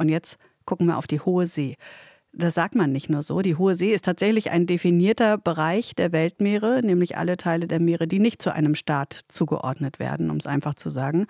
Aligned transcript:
Und 0.00 0.08
jetzt 0.08 0.38
gucken 0.64 0.86
wir 0.86 0.96
auf 0.96 1.06
die 1.06 1.20
Hohe 1.20 1.46
See. 1.46 1.76
Das 2.32 2.54
sagt 2.54 2.74
man 2.74 2.90
nicht 2.90 3.10
nur 3.10 3.22
so. 3.22 3.42
Die 3.42 3.56
Hohe 3.56 3.74
See 3.74 3.92
ist 3.92 4.06
tatsächlich 4.06 4.50
ein 4.50 4.66
definierter 4.66 5.36
Bereich 5.36 5.94
der 5.94 6.12
Weltmeere, 6.12 6.80
nämlich 6.82 7.18
alle 7.18 7.36
Teile 7.36 7.66
der 7.66 7.80
Meere, 7.80 8.06
die 8.06 8.18
nicht 8.18 8.40
zu 8.40 8.54
einem 8.54 8.74
Staat 8.74 9.20
zugeordnet 9.28 9.98
werden, 9.98 10.30
um 10.30 10.38
es 10.38 10.46
einfach 10.46 10.74
zu 10.74 10.88
sagen. 10.88 11.26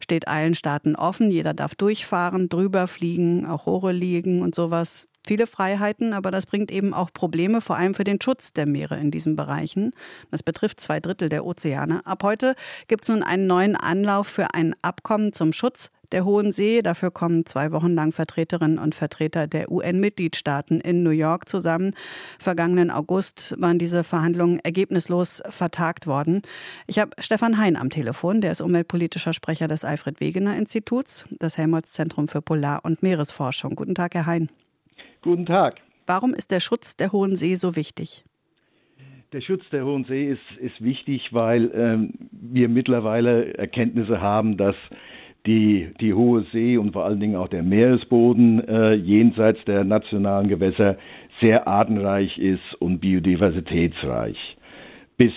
Steht 0.00 0.28
allen 0.28 0.54
Staaten 0.54 0.96
offen. 0.96 1.30
Jeder 1.30 1.54
darf 1.54 1.74
durchfahren, 1.76 2.50
drüber 2.50 2.88
fliegen, 2.88 3.46
auch 3.46 3.66
Rohre 3.66 3.92
liegen 3.92 4.42
und 4.42 4.54
sowas. 4.54 5.08
Viele 5.26 5.46
Freiheiten, 5.46 6.12
aber 6.12 6.30
das 6.30 6.44
bringt 6.44 6.70
eben 6.70 6.92
auch 6.92 7.12
Probleme, 7.12 7.60
vor 7.62 7.76
allem 7.76 7.94
für 7.94 8.04
den 8.04 8.20
Schutz 8.20 8.52
der 8.52 8.66
Meere 8.66 8.98
in 8.98 9.10
diesen 9.10 9.36
Bereichen. 9.36 9.92
Das 10.30 10.42
betrifft 10.42 10.80
zwei 10.80 11.00
Drittel 11.00 11.30
der 11.30 11.46
Ozeane. 11.46 12.04
Ab 12.04 12.22
heute 12.22 12.54
gibt 12.86 13.04
es 13.04 13.08
nun 13.08 13.22
einen 13.22 13.46
neuen 13.46 13.76
Anlauf 13.76 14.26
für 14.26 14.52
ein 14.52 14.74
Abkommen 14.82 15.32
zum 15.32 15.52
Schutz 15.52 15.90
der 16.12 16.24
Hohen 16.24 16.52
See. 16.52 16.82
Dafür 16.82 17.10
kommen 17.10 17.46
zwei 17.46 17.72
Wochen 17.72 17.94
lang 17.94 18.12
Vertreterinnen 18.12 18.78
und 18.78 18.94
Vertreter 18.94 19.46
der 19.46 19.70
UN-Mitgliedstaaten 19.70 20.80
in 20.80 21.02
New 21.02 21.10
York 21.10 21.48
zusammen. 21.48 21.92
Vergangenen 22.38 22.90
August 22.90 23.54
waren 23.58 23.78
diese 23.78 24.04
Verhandlungen 24.04 24.60
ergebnislos 24.60 25.42
vertagt 25.48 26.06
worden. 26.06 26.42
Ich 26.86 26.98
habe 26.98 27.10
Stefan 27.18 27.58
Hein 27.58 27.76
am 27.76 27.90
Telefon, 27.90 28.40
der 28.40 28.52
ist 28.52 28.60
umweltpolitischer 28.60 29.32
Sprecher 29.32 29.68
des 29.68 29.84
Alfred 29.84 30.20
Wegener 30.20 30.56
Instituts, 30.56 31.24
das 31.38 31.58
Helmholtz-Zentrum 31.58 32.28
für 32.28 32.42
Polar- 32.42 32.84
und 32.84 33.02
Meeresforschung. 33.02 33.76
Guten 33.76 33.94
Tag, 33.94 34.14
Herr 34.14 34.26
Hein. 34.26 34.48
Guten 35.22 35.46
Tag. 35.46 35.80
Warum 36.06 36.34
ist 36.34 36.50
der 36.50 36.60
Schutz 36.60 36.96
der 36.96 37.12
Hohen 37.12 37.36
See 37.36 37.54
so 37.54 37.76
wichtig? 37.76 38.24
Der 39.32 39.40
Schutz 39.40 39.62
der 39.70 39.84
Hohen 39.84 40.04
See 40.04 40.28
ist, 40.28 40.58
ist 40.60 40.82
wichtig, 40.82 41.28
weil 41.30 41.70
ähm, 41.72 42.14
wir 42.32 42.68
mittlerweile 42.68 43.54
Erkenntnisse 43.54 44.20
haben, 44.20 44.56
dass 44.56 44.74
die, 45.46 45.88
die 46.00 46.14
hohe 46.14 46.44
See 46.52 46.76
und 46.76 46.92
vor 46.92 47.04
allen 47.04 47.20
Dingen 47.20 47.36
auch 47.36 47.48
der 47.48 47.62
Meeresboden 47.62 48.66
äh, 48.68 48.94
jenseits 48.94 49.64
der 49.64 49.84
nationalen 49.84 50.48
Gewässer 50.48 50.96
sehr 51.40 51.66
artenreich 51.66 52.38
ist 52.38 52.74
und 52.78 53.00
biodiversitätsreich. 53.00 54.36
Bis, 55.16 55.32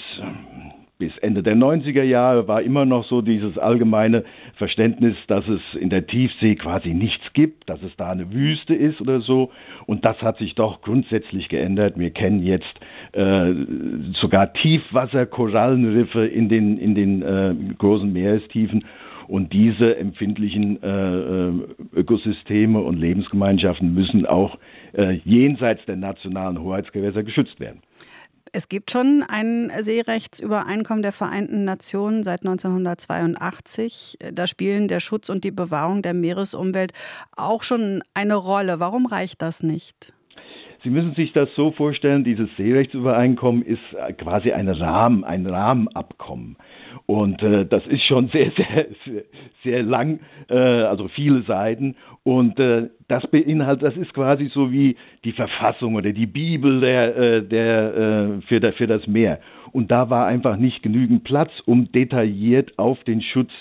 bis 0.97 1.17
Ende 1.19 1.43
der 1.43 1.55
90er 1.55 2.03
Jahre 2.03 2.47
war 2.47 2.61
immer 2.61 2.85
noch 2.85 3.05
so 3.05 3.21
dieses 3.21 3.57
allgemeine 3.57 4.25
Verständnis, 4.55 5.15
dass 5.27 5.47
es 5.47 5.61
in 5.79 5.89
der 5.89 6.05
Tiefsee 6.07 6.55
quasi 6.55 6.93
nichts 6.93 7.23
gibt, 7.33 7.69
dass 7.69 7.81
es 7.81 7.95
da 7.97 8.11
eine 8.11 8.31
Wüste 8.33 8.75
ist 8.75 8.99
oder 9.01 9.21
so. 9.21 9.51
Und 9.85 10.03
das 10.05 10.21
hat 10.21 10.37
sich 10.37 10.55
doch 10.55 10.81
grundsätzlich 10.81 11.47
geändert. 11.47 11.97
Wir 11.97 12.11
kennen 12.11 12.43
jetzt 12.43 12.73
äh, 13.13 13.53
sogar 14.19 14.53
Tiefwasserkorallenriffe 14.53 16.25
in 16.25 16.49
den, 16.49 16.77
in 16.77 16.95
den 16.95 17.21
äh, 17.21 17.55
großen 17.77 18.11
Meerestiefen. 18.11 18.83
Und 19.27 19.53
diese 19.53 19.95
empfindlichen 19.95 20.81
äh, 20.81 20.87
äh, 20.87 21.51
Ökosysteme 21.93 22.79
und 22.79 22.97
Lebensgemeinschaften 22.97 23.93
müssen 23.93 24.25
auch 24.25 24.57
äh, 24.93 25.19
jenseits 25.25 25.85
der 25.85 25.95
nationalen 25.95 26.59
Hoheitsgewässer 26.61 27.23
geschützt 27.23 27.59
werden. 27.59 27.81
Es 28.55 28.69
gibt 28.69 28.91
schon 28.91 29.25
ein 29.27 29.71
Seerechtsübereinkommen 29.79 31.01
der 31.01 31.11
Vereinten 31.11 31.65
Nationen 31.65 32.23
seit 32.23 32.45
1982. 32.45 34.19
Da 34.31 34.45
spielen 34.45 34.87
der 34.87 34.99
Schutz 34.99 35.29
und 35.29 35.43
die 35.43 35.51
Bewahrung 35.51 36.03
der 36.03 36.13
Meeresumwelt 36.13 36.93
auch 37.35 37.63
schon 37.63 38.03
eine 38.13 38.35
Rolle. 38.35 38.79
Warum 38.79 39.07
reicht 39.07 39.41
das 39.41 39.63
nicht? 39.63 40.13
Sie 40.83 40.89
müssen 40.89 41.13
sich 41.15 41.31
das 41.31 41.47
so 41.55 41.71
vorstellen, 41.71 42.25
dieses 42.25 42.49
Seerechtsübereinkommen 42.57 43.63
ist 43.63 43.81
quasi 44.17 44.51
ein 44.51 44.67
Rahmen, 44.67 45.23
ein 45.23 45.45
Rahmenabkommen. 45.45 46.57
Und 47.05 47.41
äh, 47.41 47.65
das 47.65 47.85
ist 47.87 48.03
schon 48.03 48.27
sehr, 48.29 48.51
sehr, 48.57 48.87
sehr, 49.05 49.23
sehr 49.63 49.83
lang, 49.83 50.19
äh, 50.49 50.55
also 50.55 51.07
viele 51.07 51.43
Seiten. 51.43 51.95
Und 52.23 52.59
äh, 52.59 52.89
das 53.07 53.25
beinhaltet, 53.27 53.83
das 53.83 53.97
ist 53.97 54.13
quasi 54.13 54.49
so 54.53 54.71
wie 54.71 54.97
die 55.23 55.31
Verfassung 55.31 55.95
oder 55.95 56.11
die 56.11 56.25
Bibel 56.25 56.81
der, 56.81 57.17
äh, 57.17 57.43
der, 57.43 57.95
äh, 57.95 58.41
für, 58.47 58.59
der, 58.59 58.73
für 58.73 58.87
das 58.87 59.07
Meer. 59.07 59.39
Und 59.71 59.89
da 59.89 60.09
war 60.09 60.27
einfach 60.27 60.57
nicht 60.57 60.83
genügend 60.83 61.23
Platz, 61.23 61.51
um 61.65 61.91
detailliert 61.91 62.77
auf 62.77 63.01
den 63.05 63.21
Schutz 63.21 63.51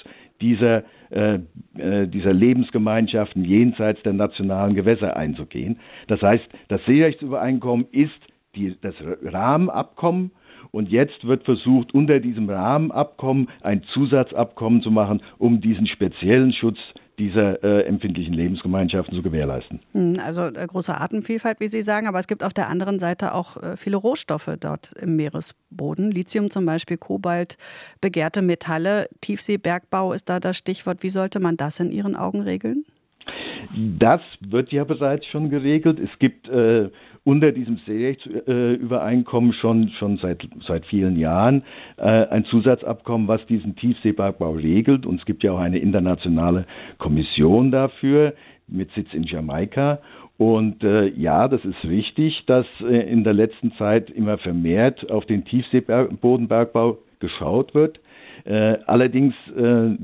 dieser, 0.43 0.83
äh, 1.11 1.39
äh, 1.79 2.07
dieser 2.09 2.33
Lebensgemeinschaften 2.33 3.45
jenseits 3.45 4.03
der 4.03 4.13
nationalen 4.13 4.75
Gewässer 4.75 5.17
einzugehen. 5.17 5.79
Das 6.09 6.21
heißt, 6.21 6.45
das 6.69 6.85
Seerechtsübereinkommen 6.85 7.87
ist 7.93 8.11
die, 8.55 8.77
das 8.83 8.95
Rahmenabkommen 9.23 10.33
und 10.73 10.91
jetzt 10.91 11.27
wird 11.27 11.45
versucht, 11.45 11.95
unter 11.95 12.21
diesem 12.21 12.49
Rahmenabkommen 12.51 13.49
ein 13.63 13.83
Zusatzabkommen 13.95 14.83
zu 14.83 14.91
machen, 14.91 15.23
um 15.39 15.61
diesen 15.61 15.87
speziellen 15.87 16.53
Schutz 16.53 16.79
dieser 17.19 17.63
äh, 17.63 17.83
empfindlichen 17.87 18.35
Lebensgemeinschaften 18.35 19.15
zu 19.15 19.23
gewährleisten. 19.23 19.81
Hm, 19.93 20.19
also 20.25 20.43
äh, 20.43 20.67
große 20.67 20.99
Artenvielfalt, 20.99 21.61
wie 21.61 21.69
Sie 21.69 21.83
sagen, 21.83 22.07
aber 22.07 22.19
es 22.19 22.27
gibt 22.27 22.43
auf 22.43 22.55
der 22.55 22.69
anderen 22.69 22.99
Seite 22.99 23.35
auch 23.35 23.57
äh, 23.57 23.77
viele 23.77 23.97
Rohstoffe 23.97 24.51
dort 24.59 24.93
im 25.01 25.17
Meeresboden. 25.17 26.11
Lithium 26.11 26.51
zum 26.51 26.67
Beispiel, 26.67 26.97
Kobalt, 26.97 27.59
begehrte 28.01 28.43
Metalle, 28.43 29.09
Tiefseebergbau 29.21 30.13
ist 30.13 30.29
da 30.29 30.41
das 30.41 30.57
Stichwort. 30.57 31.03
Wie 31.03 31.11
sollte 31.11 31.41
man 31.41 31.57
das 31.57 31.81
in 31.81 31.91
Ihren 31.91 32.17
Augen 32.17 32.41
regeln? 32.41 32.85
Das 33.75 34.21
wird 34.41 34.71
ja 34.71 34.85
bereits 34.85 35.27
schon 35.27 35.49
geregelt. 35.49 35.99
Es 35.99 36.19
gibt 36.19 36.49
äh, 36.49 36.91
unter 37.25 37.53
diesem 37.53 37.79
Seerechtsübereinkommen 37.87 39.53
schon, 39.55 39.91
schon 39.99 40.19
seit, 40.19 40.47
seit 40.67 40.85
vielen 40.87 41.17
Jahren 41.17 41.63
äh, 41.97 42.03
ein 42.03 42.45
Zusatzabkommen, 42.47 43.29
was 43.29 43.45
diesen 43.47 43.77
Tiefseebergbau 43.77 44.53
regelt. 44.53 45.07
Und 45.07 45.21
es 45.21 45.27
gibt 45.27 45.43
ja 45.43 45.53
auch 45.53 45.61
eine 45.61 45.79
internationale 45.79 46.67
Kommission 46.99 47.71
dafür 47.71 48.35
mit 48.67 48.91
Sitz 48.93 49.13
in 49.15 49.23
Jamaika. 49.25 50.01
Und 50.37 50.83
äh, 50.83 51.09
ja, 51.09 51.47
das 51.47 51.65
ist 51.65 51.85
richtig, 51.85 52.45
dass 52.47 52.67
äh, 52.81 53.11
in 53.11 53.23
der 53.23 53.35
letzten 53.35 53.73
Zeit 53.75 54.11
immer 54.11 54.39
vermehrt 54.39 55.11
auf 55.11 55.25
den 55.27 55.45
Tiefseebodenbergbau 55.45 56.99
geschaut 57.21 57.75
wird. 57.75 58.01
Äh, 58.45 58.79
allerdings 58.87 59.35
äh, 59.57 59.97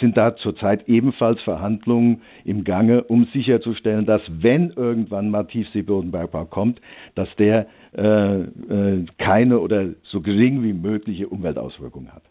sind 0.00 0.16
da 0.16 0.36
zurzeit 0.36 0.88
ebenfalls 0.88 1.40
Verhandlungen 1.42 2.22
im 2.44 2.64
Gange, 2.64 3.04
um 3.04 3.26
sicherzustellen, 3.32 4.06
dass 4.06 4.22
wenn 4.28 4.70
irgendwann 4.70 5.30
mal 5.30 5.44
Tiefseebodenbergbau 5.44 6.44
kommt, 6.46 6.80
dass 7.14 7.28
der 7.38 7.66
äh, 7.96 8.40
äh, 8.40 9.06
keine 9.18 9.60
oder 9.60 9.90
so 10.04 10.20
gering 10.20 10.62
wie 10.62 10.72
mögliche 10.72 11.28
Umweltauswirkungen 11.28 12.12
hat. 12.12 12.22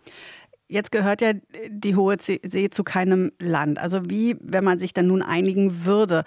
Jetzt 0.68 0.92
gehört 0.92 1.22
ja 1.22 1.34
die 1.70 1.96
Hohe 1.96 2.16
See 2.20 2.70
zu 2.72 2.84
keinem 2.84 3.32
Land. 3.40 3.78
Also 3.80 4.10
wie, 4.10 4.36
wenn 4.42 4.64
man 4.64 4.80
sich 4.80 4.94
dann 4.94 5.06
nun 5.06 5.22
einigen 5.22 5.86
würde, 5.86 6.24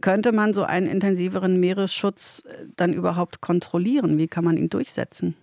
könnte 0.00 0.30
man 0.30 0.54
so 0.54 0.62
einen 0.62 0.86
intensiveren 0.86 1.58
Meeresschutz 1.58 2.44
dann 2.76 2.92
überhaupt 2.92 3.40
kontrollieren? 3.40 4.16
Wie 4.16 4.28
kann 4.28 4.44
man 4.44 4.56
ihn 4.56 4.70
durchsetzen? 4.70 5.34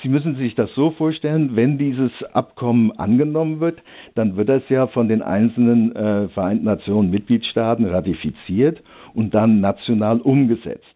Sie 0.00 0.08
müssen 0.08 0.36
sich 0.36 0.54
das 0.54 0.72
so 0.74 0.90
vorstellen, 0.92 1.54
wenn 1.54 1.76
dieses 1.76 2.10
Abkommen 2.32 2.92
angenommen 2.92 3.60
wird, 3.60 3.78
dann 4.14 4.36
wird 4.36 4.48
das 4.48 4.62
ja 4.70 4.86
von 4.86 5.08
den 5.08 5.20
einzelnen 5.20 5.94
äh, 5.94 6.28
Vereinten 6.28 6.64
Nationen 6.64 7.10
Mitgliedstaaten 7.10 7.84
ratifiziert 7.84 8.82
und 9.12 9.34
dann 9.34 9.60
national 9.60 10.20
umgesetzt. 10.20 10.91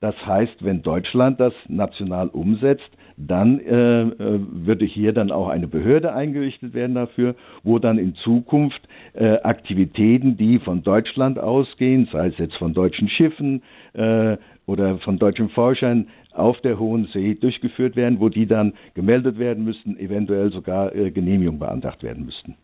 Das 0.00 0.14
heißt, 0.26 0.62
wenn 0.64 0.82
Deutschland 0.82 1.40
das 1.40 1.54
national 1.68 2.28
umsetzt, 2.28 2.90
dann 3.16 3.60
äh, 3.60 4.02
äh, 4.02 4.40
würde 4.50 4.84
hier 4.84 5.12
dann 5.12 5.30
auch 5.30 5.48
eine 5.48 5.68
Behörde 5.68 6.12
eingerichtet 6.12 6.74
werden 6.74 6.94
dafür, 6.94 7.36
wo 7.62 7.78
dann 7.78 7.98
in 7.98 8.14
Zukunft 8.16 8.80
äh, 9.14 9.38
Aktivitäten, 9.40 10.36
die 10.36 10.58
von 10.58 10.82
Deutschland 10.82 11.38
ausgehen, 11.38 12.08
sei 12.12 12.28
es 12.28 12.38
jetzt 12.38 12.56
von 12.56 12.74
deutschen 12.74 13.08
Schiffen 13.08 13.62
äh, 13.92 14.36
oder 14.66 14.98
von 14.98 15.18
deutschen 15.18 15.48
Forschern, 15.50 16.08
auf 16.32 16.60
der 16.62 16.78
Hohen 16.80 17.08
See 17.12 17.34
durchgeführt 17.34 17.94
werden, 17.94 18.18
wo 18.18 18.28
die 18.28 18.46
dann 18.46 18.74
gemeldet 18.94 19.38
werden 19.38 19.64
müssten, 19.64 19.96
eventuell 19.98 20.50
sogar 20.50 20.94
äh, 20.94 21.12
Genehmigung 21.12 21.60
beantragt 21.60 22.02
werden 22.02 22.24
müssten. 22.24 22.56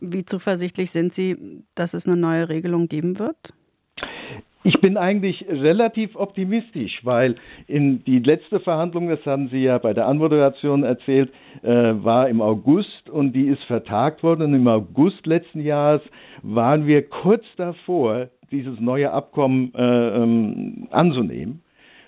Wie 0.00 0.24
zuversichtlich 0.24 0.90
sind 0.90 1.14
Sie, 1.14 1.64
dass 1.74 1.94
es 1.94 2.06
eine 2.06 2.16
neue 2.16 2.48
Regelung 2.48 2.86
geben 2.86 3.18
wird? 3.18 3.54
Ich 4.66 4.80
bin 4.80 4.96
eigentlich 4.96 5.46
relativ 5.48 6.16
optimistisch, 6.16 6.98
weil 7.04 7.36
in 7.68 8.02
die 8.02 8.18
letzte 8.18 8.58
Verhandlung, 8.58 9.08
das 9.08 9.24
haben 9.24 9.48
Sie 9.48 9.62
ja 9.62 9.78
bei 9.78 9.94
der 9.94 10.08
Anmoderation 10.08 10.82
erzählt, 10.82 11.30
äh, 11.62 11.68
war 11.70 12.28
im 12.28 12.40
August 12.40 13.08
und 13.08 13.32
die 13.32 13.46
ist 13.46 13.62
vertagt 13.68 14.24
worden. 14.24 14.42
Und 14.42 14.54
im 14.54 14.66
August 14.66 15.24
letzten 15.24 15.60
Jahres 15.60 16.02
waren 16.42 16.88
wir 16.88 17.08
kurz 17.08 17.44
davor, 17.56 18.26
dieses 18.50 18.80
neue 18.80 19.12
Abkommen 19.12 19.72
äh, 19.72 19.82
ähm, 19.82 20.88
anzunehmen. 20.90 21.62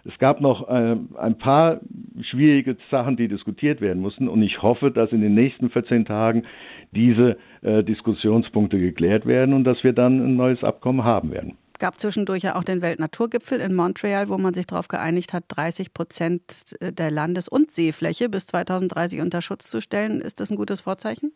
Es 0.04 0.18
gab 0.18 0.40
noch 0.40 0.68
äh, 0.68 0.96
ein 1.16 1.38
paar 1.38 1.78
schwierige 2.22 2.76
Sachen, 2.90 3.16
die 3.16 3.28
diskutiert 3.28 3.80
werden 3.80 4.02
mussten. 4.02 4.26
Und 4.26 4.42
ich 4.42 4.62
hoffe, 4.62 4.90
dass 4.90 5.12
in 5.12 5.20
den 5.20 5.34
nächsten 5.36 5.70
14 5.70 6.06
Tagen 6.06 6.42
diese 6.90 7.36
äh, 7.62 7.84
Diskussionspunkte 7.84 8.80
geklärt 8.80 9.26
werden 9.26 9.54
und 9.54 9.62
dass 9.62 9.84
wir 9.84 9.92
dann 9.92 10.20
ein 10.20 10.34
neues 10.34 10.64
Abkommen 10.64 11.04
haben 11.04 11.30
werden 11.30 11.56
gab 11.78 11.98
zwischendurch 11.98 12.42
ja 12.42 12.56
auch 12.56 12.64
den 12.64 12.82
Weltnaturgipfel 12.82 13.60
in 13.60 13.74
Montreal, 13.74 14.28
wo 14.28 14.38
man 14.38 14.54
sich 14.54 14.66
darauf 14.66 14.88
geeinigt 14.88 15.32
hat, 15.32 15.44
30 15.48 15.94
Prozent 15.94 16.76
der 16.80 17.10
Landes- 17.10 17.48
und 17.48 17.70
Seefläche 17.70 18.28
bis 18.28 18.46
2030 18.46 19.20
unter 19.20 19.42
Schutz 19.42 19.68
zu 19.70 19.80
stellen. 19.80 20.20
Ist 20.20 20.40
das 20.40 20.50
ein 20.50 20.56
gutes 20.56 20.80
Vorzeichen? 20.82 21.32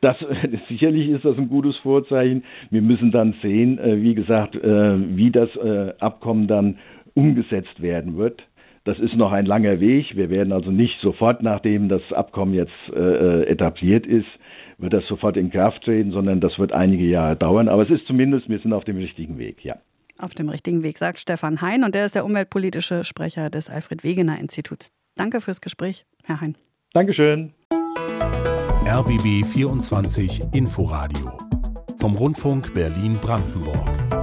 Das, 0.00 0.16
sicherlich 0.68 1.08
ist 1.08 1.24
das 1.24 1.38
ein 1.38 1.48
gutes 1.48 1.76
Vorzeichen. 1.78 2.44
Wir 2.70 2.82
müssen 2.82 3.12
dann 3.12 3.34
sehen, 3.40 3.78
äh, 3.78 4.02
wie 4.02 4.14
gesagt, 4.14 4.54
äh, 4.56 5.16
wie 5.16 5.30
das 5.30 5.48
äh, 5.56 5.94
Abkommen 6.00 6.48
dann 6.48 6.78
umgesetzt 7.14 7.80
werden 7.80 8.16
wird. 8.16 8.42
Das 8.84 8.98
ist 8.98 9.14
noch 9.14 9.30
ein 9.30 9.46
langer 9.46 9.78
Weg. 9.78 10.16
Wir 10.16 10.28
werden 10.28 10.52
also 10.52 10.70
nicht 10.72 10.98
sofort, 11.00 11.40
nachdem 11.40 11.88
das 11.88 12.02
Abkommen 12.12 12.52
jetzt 12.52 12.72
etabliert 12.92 14.06
ist, 14.06 14.26
wird 14.82 14.92
das 14.92 15.06
sofort 15.06 15.36
in 15.36 15.50
Kraft 15.50 15.82
treten, 15.84 16.10
sondern 16.12 16.40
das 16.40 16.58
wird 16.58 16.72
einige 16.72 17.04
Jahre 17.04 17.36
dauern. 17.36 17.68
Aber 17.68 17.82
es 17.82 17.90
ist 17.90 18.06
zumindest, 18.06 18.48
wir 18.48 18.58
sind 18.58 18.72
auf 18.72 18.84
dem 18.84 18.96
richtigen 18.96 19.38
Weg, 19.38 19.64
ja. 19.64 19.76
Auf 20.18 20.34
dem 20.34 20.48
richtigen 20.48 20.82
Weg, 20.82 20.98
sagt 20.98 21.18
Stefan 21.18 21.62
Hein 21.62 21.84
und 21.84 21.96
er 21.96 22.04
ist 22.04 22.14
der 22.14 22.24
umweltpolitische 22.24 23.04
Sprecher 23.04 23.48
des 23.48 23.70
Alfred 23.70 24.04
Wegener 24.04 24.38
Instituts. 24.38 24.92
Danke 25.16 25.40
fürs 25.40 25.60
Gespräch, 25.60 26.04
Herr 26.24 26.40
Hein. 26.40 26.56
Dankeschön. 26.92 27.52
RBB 28.86 29.44
24 29.46 30.42
Inforadio 30.52 31.32
vom 31.98 32.16
Rundfunk 32.16 32.74
Berlin-Brandenburg. 32.74 34.21